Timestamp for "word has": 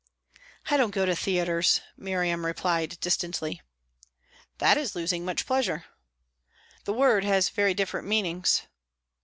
6.93-7.49